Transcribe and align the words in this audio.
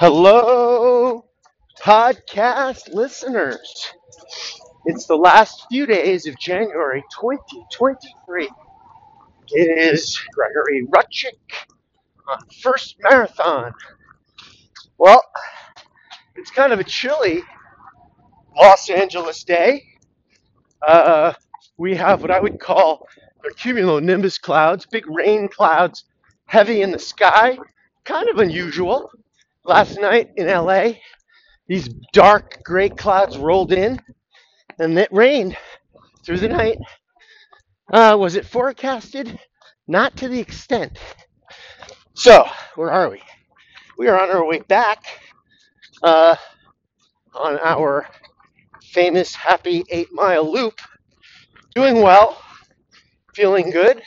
Hello, 0.00 1.24
podcast 1.82 2.94
listeners. 2.94 3.92
It's 4.84 5.06
the 5.06 5.16
last 5.16 5.66
few 5.68 5.86
days 5.86 6.28
of 6.28 6.38
January 6.38 7.02
2023. 7.20 8.48
It 9.48 9.78
is 9.96 10.16
Gregory 10.32 10.86
Rutchick 10.86 11.40
on 12.28 12.38
First 12.62 12.94
Marathon. 13.00 13.72
Well, 14.98 15.20
it's 16.36 16.52
kind 16.52 16.72
of 16.72 16.78
a 16.78 16.84
chilly 16.84 17.42
Los 18.56 18.88
Angeles 18.90 19.42
day. 19.42 19.82
Uh, 20.80 21.32
we 21.76 21.96
have 21.96 22.22
what 22.22 22.30
I 22.30 22.38
would 22.38 22.60
call 22.60 23.04
cumulonimbus 23.56 24.40
clouds, 24.40 24.86
big 24.86 25.10
rain 25.10 25.48
clouds, 25.48 26.04
heavy 26.46 26.82
in 26.82 26.92
the 26.92 27.00
sky. 27.00 27.58
Kind 28.04 28.28
of 28.28 28.38
unusual. 28.38 29.10
Last 29.68 30.00
night 30.00 30.30
in 30.38 30.46
LA, 30.46 30.92
these 31.66 31.90
dark 32.14 32.62
gray 32.64 32.88
clouds 32.88 33.36
rolled 33.36 33.70
in 33.70 34.00
and 34.78 34.98
it 34.98 35.10
rained 35.12 35.58
through 36.24 36.38
the 36.38 36.48
night. 36.48 36.78
Uh, 37.92 38.16
was 38.18 38.34
it 38.34 38.46
forecasted? 38.46 39.38
Not 39.86 40.16
to 40.16 40.28
the 40.28 40.40
extent. 40.40 40.98
So, 42.14 42.48
where 42.76 42.90
are 42.90 43.10
we? 43.10 43.20
We 43.98 44.08
are 44.08 44.18
on 44.18 44.30
our 44.30 44.46
way 44.46 44.60
back 44.60 45.04
uh, 46.02 46.36
on 47.34 47.58
our 47.58 48.08
famous 48.84 49.34
happy 49.34 49.84
eight 49.90 50.08
mile 50.12 50.50
loop. 50.50 50.80
Doing 51.74 52.00
well, 52.00 52.40
feeling 53.34 53.68
good. 53.70 54.00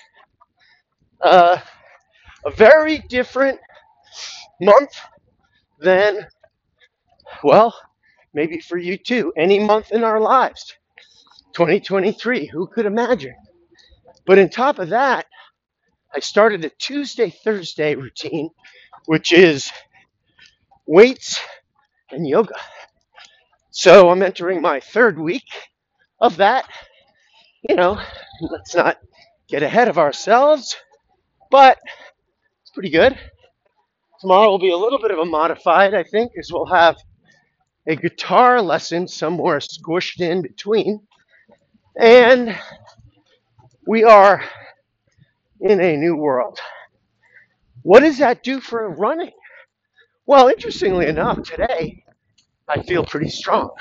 Uh, 1.21 1.59
a 2.47 2.49
very 2.49 2.97
different 2.97 3.59
month 4.59 4.89
than, 5.81 6.27
well, 7.43 7.75
maybe 8.33 8.59
for 8.59 8.77
you 8.77 8.97
too, 8.97 9.33
any 9.37 9.59
month 9.59 9.91
in 9.91 10.03
our 10.03 10.19
lives. 10.19 10.75
2023, 11.53 12.45
who 12.45 12.67
could 12.67 12.85
imagine? 12.85 13.35
But 14.25 14.39
on 14.39 14.49
top 14.49 14.79
of 14.79 14.89
that, 14.89 15.25
I 16.13 16.19
started 16.19 16.63
a 16.65 16.69
Tuesday 16.69 17.29
Thursday 17.29 17.95
routine, 17.95 18.49
which 19.05 19.31
is 19.31 19.71
weights 20.85 21.39
and 22.11 22.27
yoga. 22.27 22.55
So 23.71 24.09
I'm 24.09 24.21
entering 24.21 24.61
my 24.61 24.79
third 24.79 25.17
week 25.17 25.47
of 26.19 26.37
that. 26.37 26.65
You 27.67 27.75
know, 27.75 27.99
let's 28.41 28.75
not 28.75 28.97
get 29.47 29.63
ahead 29.63 29.87
of 29.87 29.97
ourselves, 29.97 30.75
but 31.49 31.77
it's 32.61 32.71
pretty 32.71 32.89
good. 32.89 33.17
Tomorrow 34.21 34.51
will 34.51 34.59
be 34.59 34.69
a 34.69 34.77
little 34.77 34.99
bit 34.99 35.09
of 35.09 35.17
a 35.17 35.25
modified, 35.25 35.95
I 35.95 36.03
think, 36.03 36.33
as 36.37 36.51
we'll 36.53 36.67
have 36.67 36.95
a 37.87 37.95
guitar 37.95 38.61
lesson 38.61 39.07
somewhere 39.07 39.57
squished 39.57 40.21
in 40.21 40.43
between. 40.43 41.01
And 41.99 42.55
we 43.87 44.03
are 44.03 44.43
in 45.59 45.81
a 45.81 45.97
new 45.97 46.15
world. 46.15 46.59
What 47.81 48.01
does 48.01 48.19
that 48.19 48.43
do 48.43 48.61
for 48.61 48.87
running? 48.91 49.31
Well, 50.27 50.49
interestingly 50.49 51.07
enough, 51.07 51.41
today 51.41 52.03
I 52.67 52.83
feel 52.83 53.03
pretty 53.03 53.29
strong. 53.29 53.71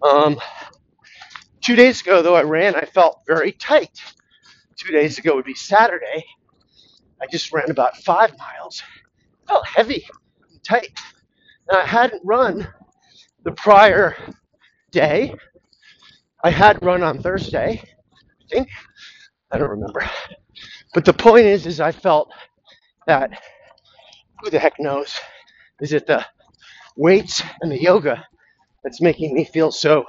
Um, 0.00 0.38
two 1.60 1.74
days 1.74 2.00
ago, 2.02 2.22
though, 2.22 2.36
I 2.36 2.42
ran, 2.42 2.76
I 2.76 2.84
felt 2.84 3.22
very 3.26 3.50
tight. 3.50 4.00
Two 4.76 4.92
days 4.92 5.18
ago 5.18 5.34
would 5.34 5.44
be 5.44 5.54
Saturday. 5.54 6.24
I 7.20 7.26
just 7.26 7.52
ran 7.52 7.68
about 7.70 7.96
five 7.96 8.38
miles. 8.38 8.80
Felt 9.46 9.66
heavy 9.66 10.06
and 10.50 10.62
tight. 10.64 10.98
And 11.68 11.78
I 11.78 11.86
hadn't 11.86 12.22
run 12.24 12.66
the 13.44 13.52
prior 13.52 14.16
day. 14.90 15.34
I 16.42 16.50
had 16.50 16.82
run 16.84 17.02
on 17.02 17.20
Thursday, 17.20 17.82
I 17.82 18.44
think. 18.50 18.68
I 19.50 19.58
don't 19.58 19.70
remember. 19.70 20.08
But 20.94 21.04
the 21.04 21.12
point 21.12 21.46
is, 21.46 21.66
is 21.66 21.80
I 21.80 21.92
felt 21.92 22.30
that 23.06 23.30
who 24.40 24.50
the 24.50 24.58
heck 24.58 24.78
knows? 24.78 25.18
Is 25.80 25.92
it 25.92 26.06
the 26.06 26.24
weights 26.96 27.42
and 27.60 27.70
the 27.70 27.80
yoga 27.80 28.24
that's 28.82 29.00
making 29.00 29.34
me 29.34 29.44
feel 29.44 29.72
so 29.72 30.04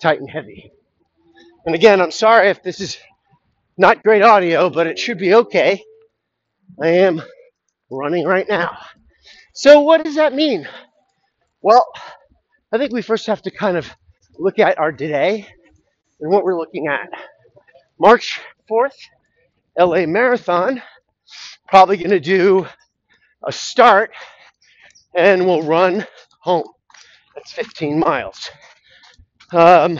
tight 0.00 0.20
and 0.20 0.30
heavy? 0.30 0.70
And 1.66 1.74
again, 1.74 2.00
I'm 2.00 2.12
sorry 2.12 2.48
if 2.48 2.62
this 2.62 2.80
is 2.80 2.98
not 3.76 4.02
great 4.02 4.22
audio, 4.22 4.70
but 4.70 4.86
it 4.86 4.98
should 4.98 5.18
be 5.18 5.34
okay. 5.34 5.82
I 6.80 6.88
am 6.88 7.22
running 7.90 8.26
right 8.26 8.48
now. 8.48 8.76
So, 9.54 9.80
what 9.80 10.04
does 10.04 10.16
that 10.16 10.34
mean? 10.34 10.68
Well, 11.62 11.86
I 12.72 12.78
think 12.78 12.92
we 12.92 13.02
first 13.02 13.26
have 13.26 13.42
to 13.42 13.50
kind 13.50 13.76
of 13.76 13.88
look 14.38 14.58
at 14.58 14.78
our 14.78 14.92
today 14.92 15.46
and 16.20 16.30
what 16.30 16.44
we're 16.44 16.58
looking 16.58 16.88
at. 16.88 17.08
March 17.98 18.40
4th, 18.70 18.96
LA 19.78 20.06
Marathon. 20.06 20.82
Probably 21.68 21.96
going 21.96 22.10
to 22.10 22.20
do 22.20 22.66
a 23.44 23.52
start 23.52 24.12
and 25.16 25.44
we'll 25.46 25.62
run 25.62 26.06
home. 26.40 26.68
That's 27.34 27.52
15 27.52 27.98
miles. 27.98 28.50
Um, 29.52 29.98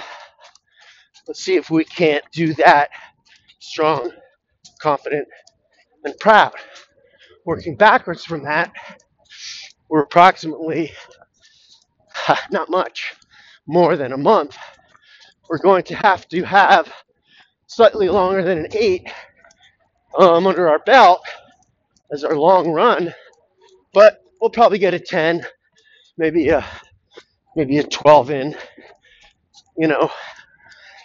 let's 1.26 1.40
see 1.40 1.56
if 1.56 1.70
we 1.70 1.84
can't 1.84 2.24
do 2.32 2.54
that 2.54 2.90
strong, 3.58 4.12
confident, 4.80 5.26
and 6.04 6.14
proud. 6.20 6.52
Working 7.46 7.76
backwards 7.76 8.24
from 8.24 8.42
that, 8.42 8.72
we're 9.88 10.02
approximately 10.02 10.92
not 12.50 12.68
much 12.68 13.14
more 13.68 13.96
than 13.96 14.12
a 14.12 14.16
month. 14.16 14.58
We're 15.48 15.58
going 15.58 15.84
to 15.84 15.94
have 15.94 16.26
to 16.30 16.42
have 16.42 16.92
slightly 17.68 18.08
longer 18.08 18.42
than 18.42 18.58
an 18.58 18.66
eight 18.72 19.08
um, 20.18 20.48
under 20.48 20.68
our 20.68 20.80
belt 20.80 21.20
as 22.10 22.24
our 22.24 22.34
long 22.34 22.72
run, 22.72 23.14
but 23.94 24.24
we'll 24.40 24.50
probably 24.50 24.78
get 24.78 24.94
a 24.94 24.98
10, 24.98 25.46
maybe 26.18 26.48
a 26.48 26.66
maybe 27.54 27.78
a 27.78 27.84
12 27.84 28.30
in. 28.30 28.56
You 29.78 29.86
know, 29.86 30.10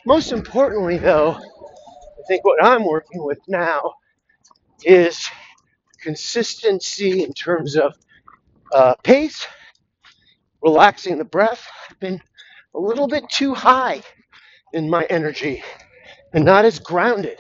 most 0.08 0.32
importantly 0.32 0.98
though, 0.98 1.34
I 1.34 2.24
think 2.28 2.44
what 2.44 2.64
I'm 2.66 2.84
working 2.84 3.24
with 3.24 3.40
now 3.48 3.94
is 4.84 5.30
consistency 6.02 7.24
in 7.24 7.34
terms 7.34 7.76
of 7.76 7.96
uh, 8.74 8.96
pace, 9.04 9.48
relaxing 10.64 11.18
the 11.18 11.26
breath. 11.26 11.68
I've 11.90 12.00
been 12.00 12.22
a 12.76 12.80
little 12.80 13.08
bit 13.08 13.30
too 13.30 13.54
high 13.54 14.02
in 14.74 14.90
my 14.90 15.06
energy 15.06 15.64
and 16.34 16.46
not 16.46 16.66
as 16.66 16.80
grounded. 16.80 17.38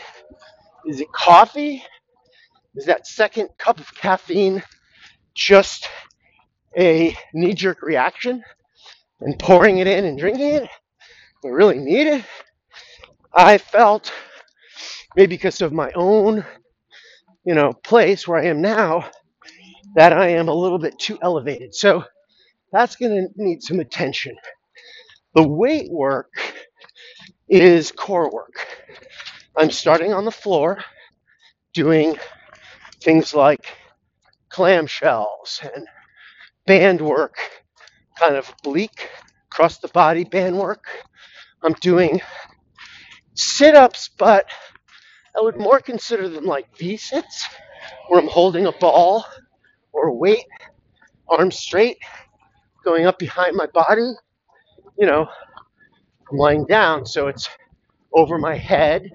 Is 0.85 1.01
it 1.01 1.11
coffee? 1.11 1.83
Is 2.75 2.85
that 2.85 3.07
second 3.07 3.49
cup 3.57 3.79
of 3.79 3.93
caffeine 3.95 4.63
just 5.33 5.87
a 6.77 7.15
knee 7.33 7.53
jerk 7.53 7.81
reaction 7.81 8.43
and 9.19 9.37
pouring 9.39 9.77
it 9.79 9.87
in 9.87 10.05
and 10.05 10.17
drinking 10.17 10.55
it? 10.55 10.69
I 11.43 11.47
really 11.47 11.79
need 11.79 12.07
it. 12.07 12.25
I 13.33 13.57
felt 13.57 14.11
maybe 15.15 15.35
because 15.35 15.61
of 15.61 15.73
my 15.73 15.91
own, 15.95 16.45
you 17.45 17.55
know, 17.55 17.73
place 17.73 18.27
where 18.27 18.39
I 18.39 18.45
am 18.47 18.61
now 18.61 19.09
that 19.95 20.13
I 20.13 20.29
am 20.29 20.47
a 20.47 20.53
little 20.53 20.79
bit 20.79 20.99
too 20.99 21.17
elevated. 21.21 21.75
So 21.75 22.03
that's 22.71 22.95
going 22.95 23.11
to 23.11 23.43
need 23.43 23.63
some 23.63 23.79
attention. 23.79 24.35
The 25.35 25.47
weight 25.47 25.91
work 25.91 26.31
is 27.49 27.91
core 27.91 28.31
work. 28.31 28.67
I'm 29.57 29.71
starting 29.71 30.13
on 30.13 30.25
the 30.25 30.31
floor 30.31 30.83
doing 31.73 32.17
things 33.01 33.33
like 33.33 33.67
clamshells 34.51 35.63
and 35.75 35.87
band 36.67 37.01
work, 37.01 37.37
kind 38.17 38.35
of 38.35 38.53
oblique, 38.59 39.09
across 39.51 39.79
the 39.79 39.87
body 39.89 40.23
band 40.23 40.57
work. 40.57 40.85
I'm 41.63 41.73
doing 41.81 42.21
sit 43.35 43.75
ups, 43.75 44.09
but 44.17 44.45
I 45.37 45.41
would 45.41 45.57
more 45.57 45.79
consider 45.79 46.27
them 46.27 46.45
like 46.45 46.75
V 46.77 46.97
sits, 46.97 47.45
where 48.07 48.19
I'm 48.19 48.27
holding 48.27 48.67
a 48.67 48.71
ball 48.73 49.25
or 49.93 50.07
a 50.07 50.13
weight, 50.13 50.45
arms 51.29 51.57
straight, 51.57 51.97
going 52.83 53.05
up 53.05 53.17
behind 53.17 53.55
my 53.55 53.67
body. 53.67 54.11
You 54.97 55.07
know, 55.07 55.27
I'm 56.31 56.37
lying 56.37 56.65
down, 56.65 57.05
so 57.05 57.27
it's 57.27 57.49
over 58.13 58.37
my 58.37 58.55
head, 58.55 59.09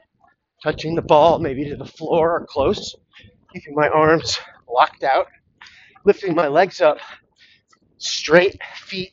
touching 0.63 0.95
the 0.95 1.03
ball 1.03 1.39
maybe 1.39 1.69
to 1.69 1.77
the 1.77 1.85
floor 1.85 2.37
or 2.37 2.47
close, 2.47 2.95
keeping 3.53 3.75
my 3.75 3.89
arms 3.89 4.39
locked 4.73 5.05
out, 5.05 5.27
lifting 6.05 6.35
my 6.35 6.49
legs 6.49 6.81
up 6.81 6.99
straight, 7.99 8.59
feet 8.75 9.13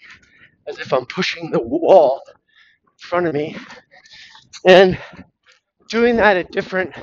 as 0.67 0.79
if 0.79 0.93
I'm 0.93 1.05
pushing 1.05 1.51
the 1.51 1.61
wall 1.61 2.21
in 2.27 2.97
front 2.97 3.27
of 3.27 3.33
me, 3.33 3.55
and 4.65 4.97
doing 5.89 6.17
that 6.17 6.37
at 6.37 6.51
different, 6.51 6.93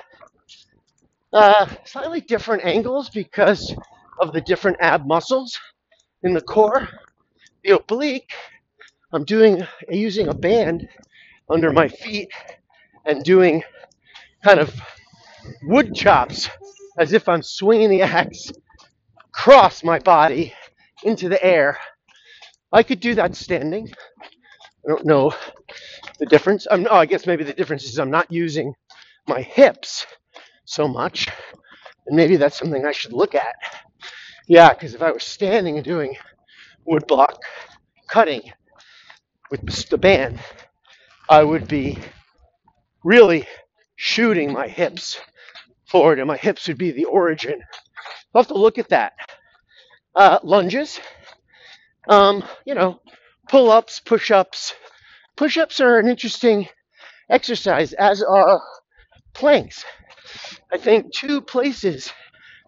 uh, 1.33 1.67
slightly 1.85 2.21
different 2.21 2.65
angles 2.65 3.11
because 3.11 3.75
of 4.21 4.33
the 4.33 4.41
different 4.43 4.79
ab 4.81 5.07
muscles. 5.07 5.59
in 6.23 6.35
the 6.35 6.41
core, 6.43 6.89
the 7.65 7.77
oblique, 7.77 8.33
I'm 9.13 9.25
doing 9.25 9.67
using 9.91 10.29
a 10.29 10.35
band 10.35 10.89
under 11.51 11.73
my 11.73 11.89
feet 11.89 12.29
and 13.07 13.25
doing 13.25 13.63
kind 14.45 14.61
of 14.61 14.75
wood 15.65 15.95
chops 15.95 16.49
as 16.99 17.13
if 17.13 17.29
I'm 17.29 17.43
swinging 17.43 17.91
the 17.91 18.03
axe 18.03 18.53
across 19.29 19.85
my 19.85 19.99
body 19.99 20.55
into 21.05 21.29
the 21.29 21.43
air. 21.45 21.79
I 22.73 22.83
could 22.83 23.01
do 23.01 23.15
that 23.17 23.35
standing. 23.37 23.89
I 24.85 24.89
don't 24.89 25.07
know 25.07 25.33
the 26.21 26.27
difference. 26.27 26.69
I'm, 26.71 26.87
oh, 26.91 26.97
I 26.97 27.07
guess 27.07 27.27
maybe 27.27 27.45
the 27.45 27.55
difference 27.55 27.85
is 27.85 27.99
I'm 27.99 28.13
not 28.13 28.31
using 28.33 28.75
my 29.29 29.43
hips 29.43 30.07
so 30.67 30.89
much, 30.89 31.29
and 32.07 32.17
maybe 32.17 32.37
that's 32.37 32.59
something 32.59 32.87
I 32.87 32.93
should 32.93 33.13
look 33.13 33.35
at. 33.35 33.57
Yeah, 34.49 34.71
because 34.75 34.95
if 34.95 35.03
I 35.03 35.13
was 35.13 35.25
standing 35.25 35.77
and 35.77 35.85
doing 35.85 36.17
woodblock 36.89 37.37
cutting 38.09 38.43
with 39.51 39.89
the 39.91 39.99
band, 39.99 40.39
I 41.29 41.43
would 41.45 41.69
be 41.69 41.99
really 43.05 43.47
shooting 43.97 44.53
my 44.53 44.69
hips 44.69 45.21
forward, 45.87 46.19
and 46.19 46.29
my 46.29 46.37
hips 46.37 46.69
would 46.69 46.79
be 46.79 46.93
the 46.93 47.07
origin. 47.07 47.63
I'll 48.35 48.43
have 48.43 48.49
to 48.49 48.55
look 48.55 48.79
at 48.79 48.91
that. 48.91 49.15
Uh, 50.15 50.39
lunges, 50.43 51.01
um, 52.09 52.45
you 52.65 52.75
know, 52.75 53.01
pull 53.49 53.71
ups, 53.71 54.01
push 54.01 54.31
ups. 54.31 54.75
Push 55.41 55.57
ups 55.57 55.81
are 55.81 55.99
an 55.99 56.07
interesting 56.07 56.69
exercise, 57.31 57.95
as 57.95 58.23
are 58.23 58.61
planks. 59.33 59.87
I 60.71 60.77
think 60.77 61.15
two 61.15 61.41
places 61.41 62.13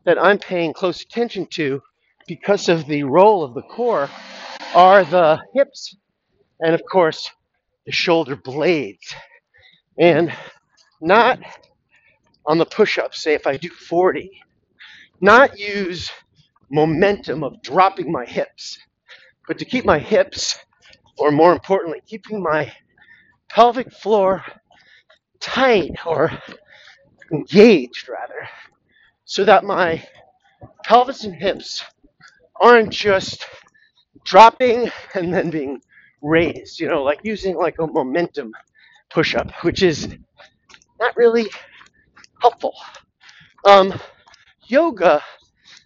that 0.07 0.17
I'm 0.19 0.39
paying 0.39 0.73
close 0.73 1.03
attention 1.03 1.49
to 1.49 1.83
because 2.27 2.71
of 2.71 2.87
the 2.87 3.03
role 3.03 3.45
of 3.45 3.53
the 3.53 3.61
core 3.61 4.09
are 4.75 5.05
the 5.05 5.39
hips 5.53 5.95
and, 6.61 6.75
of 6.75 6.81
course, 6.91 7.31
the 7.85 7.93
shoulder 7.93 8.37
blades. 8.37 9.15
And 9.99 10.33
not 10.99 11.41
on 12.47 12.57
the 12.57 12.65
push 12.65 12.97
ups, 12.97 13.23
say 13.23 13.35
if 13.35 13.47
I 13.47 13.59
do 13.59 13.69
40, 13.69 14.31
not 15.21 15.59
use 15.59 16.11
momentum 16.71 17.45
of 17.45 17.61
dropping 17.61 18.11
my 18.11 18.25
hips, 18.25 18.79
but 19.47 19.59
to 19.59 19.67
keep 19.67 19.85
my 19.85 19.99
hips, 19.99 20.59
or 21.19 21.31
more 21.31 21.53
importantly, 21.53 22.03
keeping 22.07 22.43
my 22.43 22.73
pelvic 23.49 23.93
floor 23.93 24.45
tight 25.41 25.93
or 26.07 26.31
engaged 27.33 28.09
rather, 28.09 28.49
so 29.25 29.45
that 29.45 29.65
my 29.65 30.03
pelvis 30.85 31.25
and 31.25 31.35
hips 31.35 31.85
aren't 32.61 32.91
just 32.91 33.47
dropping 34.25 34.91
and 35.15 35.33
then 35.33 35.51
being 35.51 35.81
raised, 36.23 36.79
you 36.81 36.89
know, 36.89 37.03
like 37.03 37.21
using 37.25 37.57
like 37.57 37.79
a 37.79 37.87
momentum 37.87 38.53
push 39.11 39.35
up, 39.35 39.51
which 39.63 39.83
is 39.83 40.09
not 41.01 41.17
really 41.17 41.47
helpful. 42.41 42.75
Um, 43.65 43.93
yoga 44.67 45.23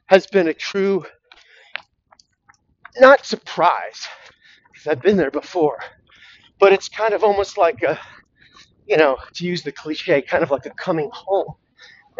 has 0.06 0.26
been 0.26 0.48
a 0.48 0.54
true, 0.54 1.04
not 2.98 3.24
surprise, 3.26 4.06
because 4.86 4.96
I've 4.96 5.02
been 5.02 5.16
there 5.16 5.30
before, 5.30 5.78
but 6.58 6.72
it's 6.72 6.88
kind 6.88 7.12
of 7.12 7.24
almost 7.24 7.58
like 7.58 7.82
a, 7.82 7.98
you 8.86 8.96
know, 8.96 9.16
to 9.34 9.44
use 9.44 9.62
the 9.62 9.72
cliche, 9.72 10.22
kind 10.22 10.42
of 10.42 10.50
like 10.50 10.66
a 10.66 10.70
coming 10.70 11.10
home. 11.12 11.54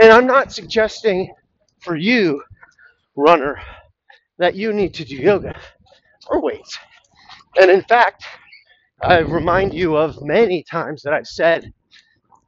And 0.00 0.12
I'm 0.12 0.26
not 0.26 0.52
suggesting 0.52 1.32
for 1.80 1.96
you, 1.96 2.42
runner, 3.16 3.60
that 4.38 4.54
you 4.54 4.72
need 4.72 4.94
to 4.94 5.04
do 5.04 5.16
yoga 5.16 5.58
or 6.28 6.42
weights. 6.42 6.76
And 7.60 7.70
in 7.70 7.82
fact, 7.82 8.24
I 9.00 9.18
remind 9.18 9.72
you 9.72 9.96
of 9.96 10.22
many 10.22 10.62
times 10.62 11.02
that 11.02 11.12
I've 11.12 11.28
said 11.28 11.72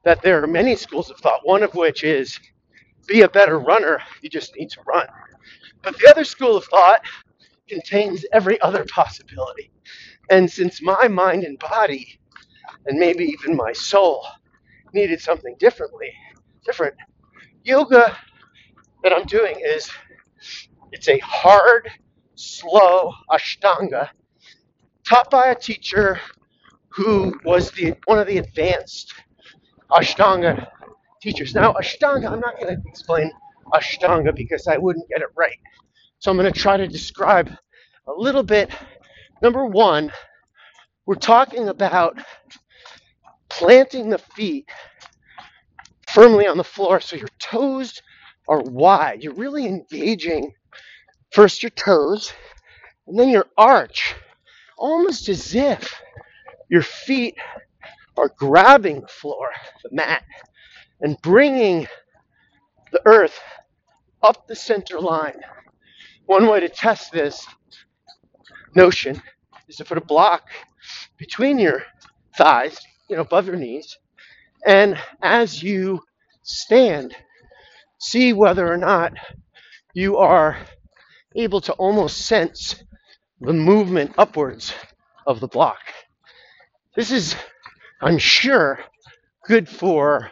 that 0.03 0.21
there 0.21 0.43
are 0.43 0.47
many 0.47 0.75
schools 0.75 1.09
of 1.09 1.17
thought, 1.17 1.41
one 1.43 1.63
of 1.63 1.73
which 1.75 2.03
is 2.03 2.39
be 3.07 3.21
a 3.21 3.29
better 3.29 3.59
runner, 3.59 4.01
you 4.21 4.29
just 4.29 4.55
need 4.55 4.69
to 4.71 4.81
run. 4.85 5.07
But 5.81 5.97
the 5.97 6.09
other 6.09 6.23
school 6.25 6.57
of 6.57 6.65
thought 6.65 7.01
contains 7.67 8.25
every 8.33 8.59
other 8.61 8.85
possibility. 8.85 9.71
And 10.29 10.49
since 10.49 10.81
my 10.81 11.07
mind 11.07 11.43
and 11.43 11.57
body, 11.59 12.19
and 12.85 12.99
maybe 12.99 13.25
even 13.25 13.55
my 13.55 13.73
soul, 13.73 14.25
needed 14.93 15.21
something 15.21 15.55
differently, 15.59 16.11
different, 16.65 16.95
yoga 17.63 18.15
that 19.03 19.13
I'm 19.13 19.25
doing 19.25 19.55
is 19.63 19.89
it's 20.91 21.07
a 21.07 21.19
hard, 21.19 21.89
slow 22.35 23.13
Ashtanga 23.31 24.09
taught 25.07 25.29
by 25.29 25.47
a 25.47 25.55
teacher 25.55 26.19
who 26.89 27.39
was 27.45 27.71
the 27.71 27.95
one 28.05 28.19
of 28.19 28.27
the 28.27 28.37
advanced 28.37 29.13
Ashtanga 29.91 30.67
teachers. 31.21 31.53
Now, 31.53 31.73
Ashtanga, 31.73 32.31
I'm 32.31 32.39
not 32.39 32.59
going 32.59 32.75
to 32.75 32.81
explain 32.87 33.31
Ashtanga 33.73 34.35
because 34.35 34.67
I 34.67 34.77
wouldn't 34.77 35.07
get 35.09 35.21
it 35.21 35.29
right. 35.35 35.57
So 36.19 36.31
I'm 36.31 36.37
going 36.37 36.51
to 36.51 36.59
try 36.59 36.77
to 36.77 36.87
describe 36.87 37.49
a 38.07 38.11
little 38.11 38.43
bit. 38.43 38.69
Number 39.41 39.65
one, 39.65 40.11
we're 41.05 41.15
talking 41.15 41.69
about 41.69 42.19
planting 43.49 44.09
the 44.09 44.17
feet 44.17 44.69
firmly 46.09 46.45
on 46.47 46.57
the 46.57 46.63
floor 46.63 46.99
so 46.99 47.15
your 47.15 47.29
toes 47.39 48.01
are 48.47 48.61
wide. 48.61 49.23
You're 49.23 49.33
really 49.33 49.65
engaging 49.65 50.53
first 51.31 51.63
your 51.63 51.69
toes 51.71 52.33
and 53.07 53.17
then 53.17 53.29
your 53.29 53.47
arch, 53.57 54.15
almost 54.77 55.29
as 55.29 55.55
if 55.55 56.01
your 56.69 56.81
feet 56.81 57.35
are 58.17 58.31
grabbing 58.37 59.01
the 59.01 59.07
floor, 59.07 59.49
the 59.83 59.89
mat, 59.93 60.23
and 61.01 61.17
bringing 61.21 61.87
the 62.91 63.01
earth 63.05 63.39
up 64.21 64.47
the 64.47 64.55
center 64.55 64.99
line. 64.99 65.39
One 66.25 66.47
way 66.47 66.59
to 66.59 66.69
test 66.69 67.11
this 67.11 67.47
notion 68.75 69.21
is 69.67 69.75
to 69.77 69.85
put 69.85 69.97
a 69.97 70.01
block 70.01 70.49
between 71.17 71.59
your 71.59 71.83
thighs, 72.37 72.79
you 73.09 73.15
know, 73.15 73.21
above 73.21 73.47
your 73.47 73.55
knees, 73.55 73.97
and 74.65 74.97
as 75.21 75.61
you 75.61 76.01
stand, 76.43 77.15
see 77.99 78.33
whether 78.33 78.71
or 78.71 78.77
not 78.77 79.13
you 79.93 80.17
are 80.17 80.57
able 81.35 81.61
to 81.61 81.73
almost 81.73 82.25
sense 82.25 82.83
the 83.41 83.53
movement 83.53 84.13
upwards 84.17 84.73
of 85.25 85.39
the 85.39 85.47
block. 85.47 85.79
This 86.95 87.11
is, 87.11 87.35
I'm 88.01 88.17
sure, 88.17 88.79
good 89.45 89.69
for 89.69 90.31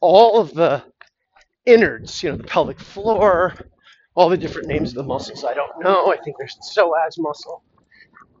all 0.00 0.40
of 0.40 0.54
the 0.54 0.82
innards, 1.64 2.22
you 2.22 2.30
know, 2.30 2.36
the 2.36 2.44
pelvic 2.44 2.78
floor, 2.78 3.54
all 4.16 4.28
the 4.30 4.36
different 4.36 4.66
names 4.66 4.90
of 4.90 4.96
the 4.96 5.02
muscles. 5.02 5.44
I 5.44 5.54
don't 5.54 5.78
know. 5.82 6.12
I 6.12 6.16
think 6.16 6.36
there's 6.38 6.56
the 6.56 6.80
psoas 6.80 7.18
muscle. 7.18 7.62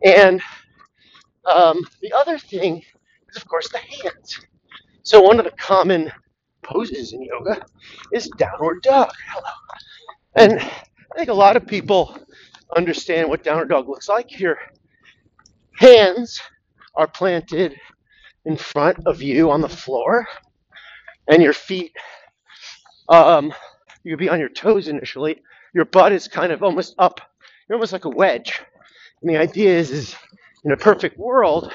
And 0.04 0.42
um, 1.44 1.86
the 2.00 2.12
other 2.12 2.38
thing 2.38 2.82
is, 3.28 3.36
of 3.36 3.46
course, 3.46 3.68
the 3.68 3.78
hands. 3.78 4.40
So 5.02 5.20
one 5.20 5.38
of 5.38 5.44
the 5.44 5.52
common 5.52 6.10
poses 6.62 7.12
in 7.12 7.22
yoga 7.22 7.64
is 8.12 8.28
downward 8.38 8.82
dog. 8.82 9.12
Hello. 9.28 9.52
And 10.34 10.60
I 10.60 11.16
think 11.16 11.28
a 11.28 11.34
lot 11.34 11.56
of 11.56 11.66
people 11.66 12.18
understand 12.76 13.28
what 13.28 13.44
downward 13.44 13.68
dog 13.68 13.88
looks 13.88 14.08
like. 14.08 14.38
Your 14.40 14.58
hands 15.74 16.40
are 16.94 17.06
planted 17.06 17.78
in 18.46 18.56
front 18.56 18.98
of 19.06 19.22
you 19.22 19.50
on 19.50 19.60
the 19.60 19.68
floor, 19.68 20.26
and 21.28 21.42
your 21.42 21.52
feet, 21.52 21.92
um, 23.08 23.52
you 24.04 24.12
could 24.12 24.18
be 24.18 24.28
on 24.28 24.40
your 24.40 24.48
toes 24.48 24.88
initially. 24.88 25.42
Your 25.76 25.84
butt 25.84 26.12
is 26.12 26.26
kind 26.26 26.52
of 26.52 26.62
almost 26.62 26.94
up. 26.96 27.20
You're 27.68 27.76
almost 27.76 27.92
like 27.92 28.06
a 28.06 28.08
wedge. 28.08 28.62
And 29.20 29.28
the 29.28 29.36
idea 29.36 29.76
is, 29.76 29.90
is 29.90 30.16
in 30.64 30.72
a 30.72 30.76
perfect 30.78 31.18
world, 31.18 31.70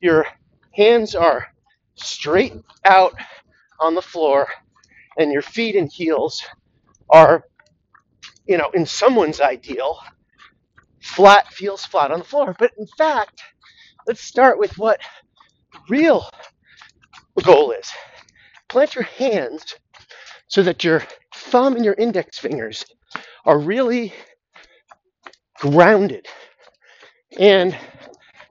your 0.00 0.24
hands 0.70 1.16
are 1.16 1.48
straight 1.96 2.52
out 2.84 3.12
on 3.80 3.96
the 3.96 4.02
floor, 4.02 4.46
and 5.18 5.32
your 5.32 5.42
feet 5.42 5.74
and 5.74 5.90
heels 5.90 6.44
are, 7.10 7.42
you 8.46 8.56
know, 8.56 8.70
in 8.70 8.86
someone's 8.86 9.40
ideal, 9.40 9.98
flat, 11.02 11.48
feels 11.52 11.84
flat 11.84 12.12
on 12.12 12.20
the 12.20 12.24
floor. 12.24 12.54
But 12.56 12.70
in 12.78 12.86
fact, 12.96 13.42
let's 14.06 14.20
start 14.20 14.60
with 14.60 14.78
what 14.78 15.00
the 15.72 15.80
real 15.88 16.30
goal 17.42 17.72
is. 17.72 17.90
Plant 18.68 18.94
your 18.94 19.02
hands 19.02 19.74
so 20.46 20.62
that 20.62 20.84
your 20.84 21.02
thumb 21.34 21.74
and 21.74 21.84
your 21.84 21.94
index 21.94 22.38
fingers 22.38 22.84
are 23.44 23.58
really 23.58 24.12
grounded. 25.60 26.26
And 27.38 27.76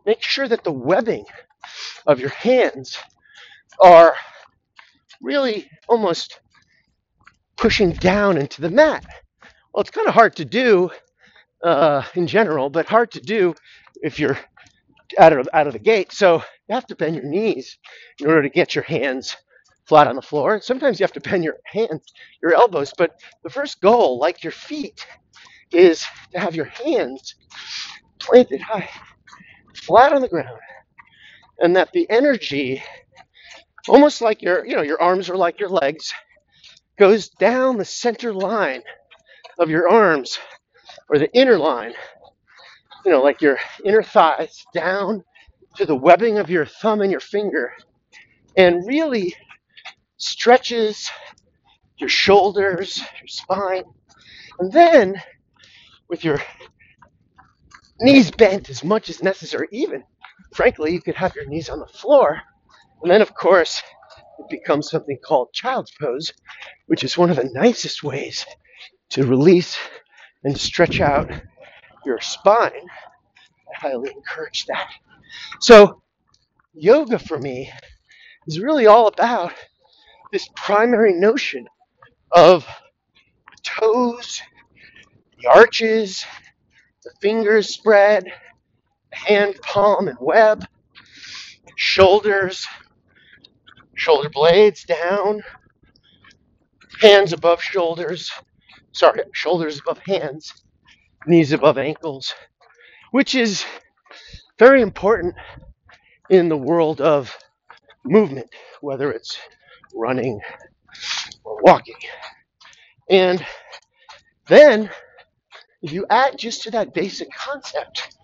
make 0.05 0.21
sure 0.21 0.47
that 0.47 0.63
the 0.63 0.71
webbing 0.71 1.25
of 2.05 2.19
your 2.19 2.29
hands 2.29 2.97
are 3.79 4.15
really 5.21 5.69
almost 5.87 6.39
pushing 7.55 7.91
down 7.91 8.37
into 8.37 8.61
the 8.61 8.69
mat. 8.69 9.05
Well, 9.73 9.81
it's 9.81 9.91
kind 9.91 10.07
of 10.07 10.13
hard 10.13 10.35
to 10.37 10.45
do 10.45 10.91
uh, 11.63 12.03
in 12.15 12.27
general, 12.27 12.69
but 12.69 12.87
hard 12.87 13.11
to 13.11 13.21
do 13.21 13.55
if 14.01 14.19
you're 14.19 14.37
out 15.17 15.33
of 15.33 15.47
out 15.53 15.67
of 15.67 15.73
the 15.73 15.79
gate. 15.79 16.11
So 16.11 16.43
you 16.67 16.75
have 16.75 16.87
to 16.87 16.95
bend 16.95 17.15
your 17.15 17.25
knees 17.25 17.77
in 18.19 18.27
order 18.27 18.43
to 18.43 18.49
get 18.49 18.75
your 18.75 18.83
hands 18.83 19.37
flat 19.85 20.07
on 20.07 20.15
the 20.15 20.21
floor. 20.21 20.61
Sometimes 20.61 20.99
you 20.99 21.03
have 21.03 21.13
to 21.13 21.21
bend 21.21 21.43
your 21.43 21.57
hands, 21.65 22.03
your 22.41 22.53
elbows. 22.55 22.93
But 22.97 23.19
the 23.43 23.49
first 23.49 23.81
goal, 23.81 24.19
like 24.19 24.43
your 24.43 24.51
feet, 24.51 25.05
is 25.71 26.05
to 26.33 26.39
have 26.39 26.55
your 26.55 26.65
hands 26.65 27.35
planted 28.19 28.61
high, 28.61 28.89
flat 29.75 30.13
on 30.13 30.21
the 30.21 30.29
ground, 30.29 30.59
and 31.59 31.75
that 31.75 31.91
the 31.93 32.09
energy, 32.09 32.83
almost 33.87 34.21
like 34.21 34.41
your 34.41 34.65
you 34.65 34.75
know 34.75 34.81
your 34.83 35.01
arms 35.01 35.29
are 35.29 35.37
like 35.37 35.59
your 35.59 35.69
legs, 35.69 36.13
goes 36.97 37.29
down 37.29 37.77
the 37.77 37.85
center 37.85 38.33
line 38.33 38.81
of 39.59 39.69
your 39.69 39.89
arms 39.89 40.39
or 41.09 41.19
the 41.19 41.31
inner 41.33 41.57
line, 41.57 41.93
you 43.05 43.11
know, 43.11 43.21
like 43.21 43.41
your 43.41 43.57
inner 43.85 44.03
thighs 44.03 44.65
down 44.73 45.23
to 45.77 45.85
the 45.85 45.95
webbing 45.95 46.39
of 46.39 46.49
your 46.49 46.65
thumb 46.65 47.01
and 47.01 47.11
your 47.11 47.19
finger, 47.21 47.73
and 48.57 48.85
really 48.87 49.35
stretches 50.23 51.09
your 51.97 52.09
shoulders, 52.09 52.97
your 52.97 53.27
spine, 53.27 53.83
and 54.59 54.71
then 54.71 55.21
with 56.09 56.23
your 56.23 56.41
knees 57.99 58.31
bent 58.31 58.69
as 58.69 58.83
much 58.83 59.09
as 59.09 59.23
necessary, 59.23 59.67
even 59.71 60.03
frankly, 60.53 60.93
you 60.93 61.01
could 61.01 61.15
have 61.15 61.35
your 61.35 61.45
knees 61.45 61.69
on 61.69 61.79
the 61.79 61.87
floor, 61.87 62.41
and 63.01 63.11
then 63.11 63.21
of 63.21 63.33
course 63.33 63.81
it 64.39 64.49
becomes 64.49 64.89
something 64.89 65.17
called 65.23 65.53
child's 65.53 65.91
pose, 65.99 66.33
which 66.87 67.03
is 67.03 67.17
one 67.17 67.29
of 67.29 67.37
the 67.37 67.49
nicest 67.53 68.03
ways 68.03 68.45
to 69.09 69.25
release 69.25 69.77
and 70.43 70.57
stretch 70.57 70.99
out 70.99 71.31
your 72.05 72.19
spine. 72.19 72.71
I 72.71 73.79
highly 73.79 74.11
encourage 74.11 74.65
that. 74.65 74.89
So, 75.59 76.01
yoga 76.73 77.19
for 77.19 77.37
me 77.37 77.71
is 78.47 78.59
really 78.59 78.87
all 78.87 79.07
about 79.07 79.53
this 80.33 80.49
primary 80.55 81.13
notion 81.13 81.67
of 82.31 82.65
the 82.65 83.57
toes, 83.61 84.41
the 85.39 85.47
arches, 85.47 86.25
the 87.03 87.11
fingers 87.21 87.69
spread, 87.69 88.25
hand, 89.11 89.55
palm, 89.61 90.07
and 90.07 90.17
web, 90.19 90.65
shoulders, 91.75 92.67
shoulder 93.93 94.27
blades 94.27 94.83
down, 94.85 95.43
hands 96.99 97.31
above 97.31 97.61
shoulders, 97.61 98.31
sorry, 98.91 99.21
shoulders 99.33 99.79
above 99.81 99.99
hands, 99.99 100.51
knees 101.27 101.51
above 101.51 101.77
ankles, 101.77 102.33
which 103.11 103.35
is 103.35 103.63
very 104.57 104.81
important 104.81 105.35
in 106.31 106.49
the 106.49 106.57
world 106.57 107.01
of 107.01 107.37
movement, 108.03 108.49
whether 108.81 109.11
it's 109.11 109.37
running 109.93 110.39
or 111.43 111.59
walking. 111.61 111.95
And 113.09 113.45
then, 114.47 114.89
if 115.81 115.91
you 115.91 116.05
add 116.09 116.37
just 116.37 116.63
to 116.63 116.71
that 116.71 116.93
basic 116.93 117.29
concept, 117.33 118.15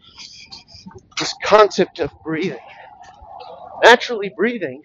this 1.18 1.34
concept 1.44 2.00
of 2.00 2.12
breathing, 2.24 2.60
naturally 3.84 4.32
breathing 4.36 4.82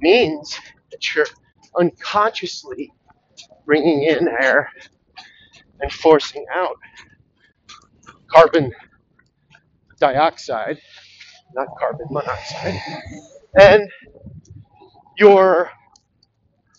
means 0.00 0.58
that 0.90 1.14
you're 1.14 1.26
unconsciously 1.78 2.92
bringing 3.64 4.02
in 4.02 4.28
air 4.40 4.70
and 5.80 5.92
forcing 5.92 6.44
out 6.54 6.76
carbon 8.28 8.72
dioxide, 9.98 10.78
not 11.54 11.68
carbon 11.78 12.06
monoxide. 12.10 12.80
And 13.58 13.90
your 15.18 15.70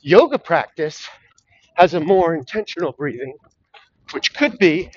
yoga 0.01 0.39
practice 0.39 1.07
has 1.75 1.93
a 1.93 1.99
more 1.99 2.35
intentional 2.35 2.93
breathing, 2.93 3.35
which 4.13 4.33
could 4.35 4.57
be 4.59 4.91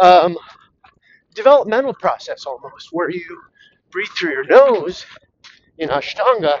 um, 0.00 0.36
developmental 1.34 1.94
process 1.94 2.46
almost, 2.46 2.88
where 2.92 3.10
you 3.10 3.42
breathe 3.92 4.08
through 4.16 4.32
your 4.32 4.44
nose 4.46 5.06
in 5.78 5.88
Ashtanga 5.90 6.60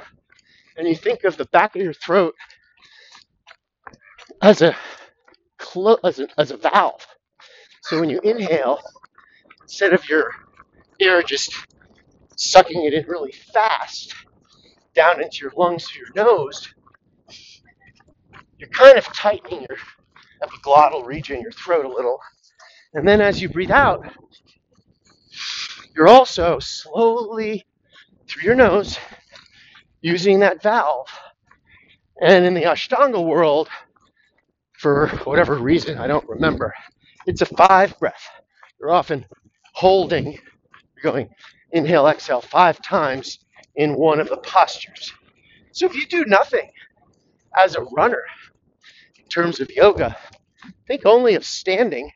and 0.76 0.88
you 0.88 0.96
think 0.96 1.24
of 1.24 1.36
the 1.36 1.46
back 1.46 1.76
of 1.76 1.82
your 1.82 1.92
throat 1.94 2.34
as 4.42 4.62
a 4.62 4.76
clo- 5.58 5.98
as 6.04 6.20
a, 6.20 6.28
as 6.38 6.50
a 6.50 6.56
valve. 6.56 7.06
So 7.82 8.00
when 8.00 8.10
you 8.10 8.20
inhale, 8.24 8.80
instead 9.62 9.92
of 9.92 10.08
your 10.08 10.32
air 11.00 11.22
just 11.22 11.54
sucking 12.36 12.84
it 12.84 12.94
in 12.94 13.06
really 13.06 13.32
fast 13.32 14.14
down 15.00 15.22
into 15.22 15.38
your 15.40 15.52
lungs 15.56 15.86
through 15.86 16.04
your 16.14 16.26
nose, 16.26 16.74
you're 18.58 18.68
kind 18.68 18.98
of 18.98 19.04
tightening 19.14 19.66
your 19.66 19.78
epiglottal 20.42 21.06
region, 21.06 21.40
your 21.40 21.52
throat 21.52 21.86
a 21.86 21.88
little. 21.88 22.18
And 22.92 23.08
then 23.08 23.22
as 23.22 23.40
you 23.40 23.48
breathe 23.48 23.70
out, 23.70 24.04
you're 25.96 26.08
also 26.08 26.58
slowly 26.58 27.64
through 28.28 28.42
your 28.42 28.54
nose 28.54 28.98
using 30.02 30.40
that 30.40 30.62
valve. 30.62 31.08
And 32.20 32.44
in 32.44 32.52
the 32.52 32.64
Ashtanga 32.64 33.24
world, 33.24 33.70
for 34.78 35.08
whatever 35.24 35.54
reason, 35.54 35.96
I 35.96 36.08
don't 36.08 36.28
remember, 36.28 36.74
it's 37.26 37.40
a 37.40 37.46
five 37.46 37.98
breath. 37.98 38.28
You're 38.78 38.90
often 38.90 39.24
holding, 39.72 40.32
you're 40.32 41.02
going 41.02 41.30
inhale, 41.72 42.06
exhale 42.06 42.42
five 42.42 42.82
times 42.82 43.38
in 43.80 43.94
one 43.94 44.20
of 44.20 44.28
the 44.28 44.36
postures. 44.36 45.10
So 45.72 45.86
if 45.86 45.94
you 45.94 46.06
do 46.06 46.26
nothing 46.26 46.70
as 47.56 47.76
a 47.76 47.80
runner 47.80 48.22
in 49.18 49.24
terms 49.28 49.58
of 49.58 49.70
yoga, 49.70 50.14
think 50.86 51.06
only 51.06 51.34
of 51.34 51.46
standing 51.46 52.10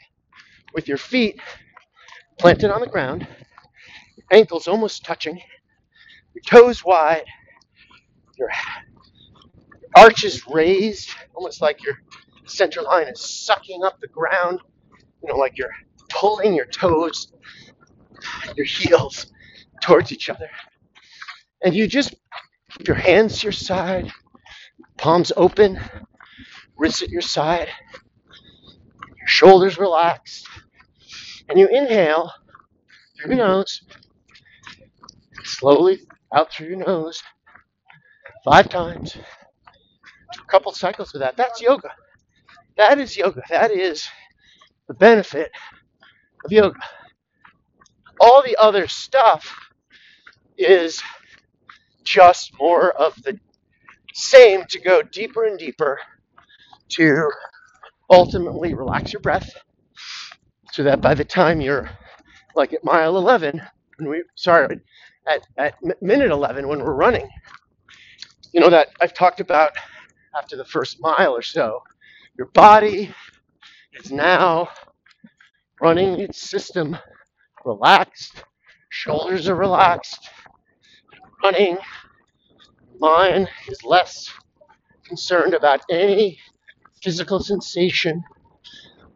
with 0.75 0.89
your 0.89 0.99
feet 0.99 1.41
planted 2.39 2.71
on 2.71 2.83
the 2.83 2.87
ground, 2.87 3.27
ankles 4.31 4.69
almost 4.69 5.07
touching, 5.07 5.41
your 6.35 6.43
toes 6.47 6.85
wide, 6.85 7.25
your 8.37 8.51
arches 9.97 10.47
raised, 10.47 11.09
almost 11.35 11.63
like 11.63 11.83
your 11.83 11.97
center 12.45 12.83
line 12.83 13.09
is 13.09 13.21
sucking 13.21 13.83
up 13.85 13.99
the 14.01 14.09
ground, 14.09 14.61
you 15.23 15.31
know, 15.31 15.37
like 15.37 15.57
you're 15.57 15.73
pulling 16.11 16.53
your 16.53 16.67
toes, 16.67 17.33
your 18.55 18.67
heels 18.67 19.33
towards 19.81 20.13
each 20.13 20.29
other. 20.29 20.51
And 21.65 21.75
you 21.75 21.87
just 21.89 22.15
keep 22.71 22.89
your 22.89 22.97
hands 22.97 23.39
to 23.41 23.45
your 23.45 23.53
side, 23.53 24.13
palms 24.99 25.33
open, 25.37 25.81
wrists 26.79 27.03
at 27.03 27.11
your 27.11 27.23
side, 27.23 27.69
your 29.19 29.29
shoulders 29.29 29.79
relaxed, 29.79 30.47
and 31.49 31.59
you 31.59 31.69
inhale 31.69 32.31
through 33.19 33.37
your 33.37 33.47
nose, 33.47 33.81
slowly 35.45 36.01
out 36.35 36.53
through 36.53 36.69
your 36.69 36.79
nose, 36.79 37.23
five 38.45 38.69
times, 38.69 39.17
a 40.39 40.45
couple 40.51 40.73
cycles 40.73 41.15
of 41.15 41.21
that. 41.21 41.37
That's 41.37 41.61
yoga. 41.63 41.91
That 42.77 42.99
is 42.99 43.17
yoga. 43.17 43.43
That 43.51 43.71
is 43.71 44.07
the 44.89 44.95
benefit 44.95 45.51
of 46.45 46.53
yoga. 46.53 46.81
All 48.21 48.43
the 48.43 48.57
other 48.57 48.89
stuff 48.89 49.57
is 50.59 51.03
just 52.05 52.53
more 52.61 52.93
of 52.93 53.15
the 53.23 53.39
same 54.15 54.65
to 54.71 54.81
go 54.81 55.03
deeper 55.03 55.45
and 55.45 55.59
deeper 55.59 55.99
to 56.91 57.31
ultimately 58.11 58.75
relax 58.75 59.13
your 59.13 59.21
breath 59.21 59.51
so 60.73 60.83
that 60.83 61.01
by 61.01 61.15
the 61.15 61.25
time 61.25 61.61
you're 61.61 61.91
like 62.55 62.73
at 62.73 62.85
mile 62.85 63.17
11 63.17 63.61
when 63.99 64.11
we 64.11 64.23
sorry 64.35 64.81
at, 65.29 65.47
at 65.59 65.75
minute 66.03 66.31
11 66.31 66.69
when 66.69 66.81
we're 66.81 66.95
running 66.95 67.29
you 68.53 68.61
know 68.61 68.71
that 68.71 68.89
i've 69.01 69.15
talked 69.15 69.41
about 69.41 69.73
after 70.37 70.57
the 70.57 70.65
first 70.65 71.01
mile 71.01 71.33
or 71.35 71.43
so 71.43 71.81
your 72.39 72.49
body 72.49 73.13
is 73.95 74.13
now 74.13 74.69
running 75.81 76.21
its 76.21 76.41
system 76.41 76.97
relaxed 77.65 78.45
shoulders 78.91 79.49
are 79.49 79.57
relaxed 79.57 80.31
running 81.43 81.79
mind 83.01 83.49
is 83.69 83.83
less 83.85 84.33
concerned 85.05 85.55
about 85.55 85.81
any 85.91 86.39
physical 87.03 87.41
sensation 87.41 88.23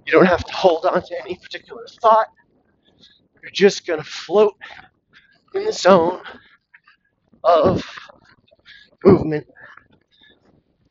you 0.06 0.12
don't 0.12 0.26
have 0.26 0.44
to 0.44 0.52
hold 0.52 0.84
on 0.84 1.02
to 1.02 1.20
any 1.20 1.36
particular 1.36 1.86
thought 2.00 2.28
you're 3.42 3.50
just 3.52 3.86
going 3.86 4.00
to 4.00 4.04
float 4.08 4.54
in 5.54 5.64
the 5.64 5.72
zone 5.72 6.20
of 7.44 7.84
movement 9.04 9.46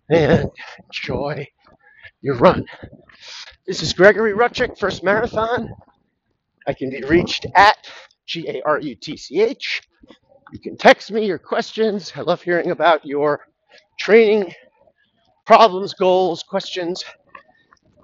and 0.10 0.50
joy 0.92 1.48
your 2.22 2.36
run. 2.36 2.66
This 3.66 3.82
is 3.84 3.94
Gregory 3.94 4.34
Rutchick, 4.34 4.78
First 4.78 5.04
Marathon. 5.04 5.70
I 6.68 6.74
can 6.74 6.90
be 6.90 7.02
reached 7.04 7.46
at 7.56 7.78
G 8.26 8.48
A 8.50 8.62
R 8.64 8.80
U 8.80 8.96
T 8.96 9.18
C 9.18 9.42
H. 9.42 9.82
You 10.52 10.60
can 10.60 10.78
text 10.78 11.12
me 11.12 11.26
your 11.26 11.38
questions. 11.40 12.14
I 12.16 12.22
love 12.22 12.42
hearing 12.42 12.72
about 12.72 13.06
your 13.06 13.42
training 14.00 14.54
problems, 15.46 15.94
goals, 15.94 16.44
questions. 16.44 17.04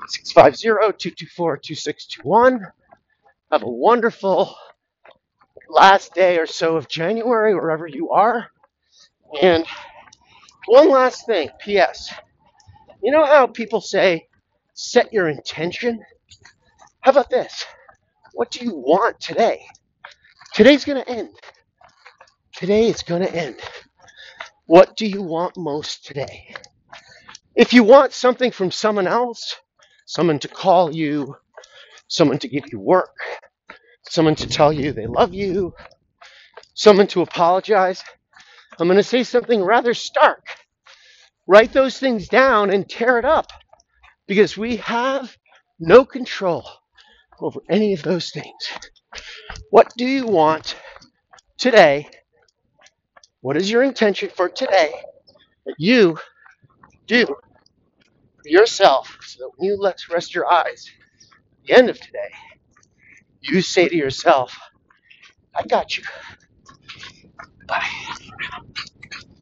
650 0.08 0.64
224 0.64 1.58
2621. 1.58 2.68
Have 3.52 3.64
a 3.64 3.70
wonderful 3.70 4.56
last 5.70 6.14
day 6.14 6.38
or 6.38 6.46
so 6.46 6.76
of 6.76 6.90
January, 6.90 7.56
wherever 7.56 7.88
you 7.88 8.12
are. 8.12 8.48
And 9.42 9.66
one 10.68 10.90
last 10.90 11.26
thing 11.26 11.50
P.S. 11.60 12.14
You 13.02 13.12
know 13.12 13.26
how 13.26 13.48
people 13.48 13.82
say, 13.82 14.28
set 14.74 15.14
your 15.14 15.30
intention? 15.30 16.02
How 17.02 17.12
about 17.12 17.30
this? 17.30 17.66
What 18.34 18.52
do 18.52 18.66
you 18.66 18.76
want 18.76 19.20
today? 19.20 19.66
Today's 20.54 20.86
going 20.86 21.04
to 21.04 21.10
end. 21.10 21.30
Today 22.56 22.88
is 22.88 23.02
going 23.02 23.24
to 23.24 23.36
end. 23.36 23.60
What 24.68 24.96
do 24.96 25.08
you 25.08 25.24
want 25.24 25.58
most 25.58 26.06
today? 26.06 26.54
If 27.56 27.74
you 27.74 27.84
want 27.84 28.14
something 28.14 28.52
from 28.52 28.70
someone 28.70 29.08
else, 29.08 29.56
someone 30.06 30.38
to 30.40 30.48
call 30.48 30.94
you, 30.94 31.36
someone 32.08 32.38
to 32.38 32.48
give 32.48 32.66
you 32.72 32.80
work, 32.80 33.16
someone 34.04 34.36
to 34.36 34.48
tell 34.48 34.72
you 34.72 34.92
they 34.92 35.08
love 35.08 35.34
you, 35.34 35.74
someone 36.76 37.08
to 37.08 37.22
apologize, 37.22 38.04
I'm 38.80 38.88
going 38.88 38.98
to 38.98 39.04
say 39.04 39.24
something 39.24 39.64
rather 39.64 39.96
stark. 39.96 40.46
Write 41.48 41.74
those 41.74 41.98
things 41.98 42.28
down 42.28 42.70
and 42.70 42.88
tear 42.88 43.18
it 43.18 43.26
up 43.26 43.48
because 44.28 44.56
we 44.56 44.78
have 44.78 45.36
no 45.80 46.06
control 46.06 46.70
over 47.40 47.62
any 47.68 47.94
of 47.94 48.04
those 48.04 48.30
things. 48.30 48.70
What 49.72 49.92
do 49.98 50.06
you 50.06 50.28
want 50.28 50.76
today? 51.58 52.10
What 53.44 53.58
is 53.58 53.72
your 53.72 53.84
intention 53.84 54.32
for 54.36 54.50
today 54.50 54.94
that 55.66 55.76
you 55.80 56.20
do 57.08 57.26
for 57.28 57.38
yourself 58.46 59.18
so 59.24 59.46
that 59.46 59.52
when 59.58 59.70
you 59.70 59.78
let 59.78 59.98
rest 60.12 60.36
your 60.36 60.52
eyes 60.52 60.86
at 61.52 61.68
the 61.68 61.74
end 61.78 61.90
of 61.90 62.00
today, 62.00 62.32
you 63.42 63.62
say 63.62 63.90
to 63.90 63.96
yourself, 63.96 64.58
I 65.56 65.64
got 65.64 65.98
you. 65.98 66.04
Bye. 67.68 67.88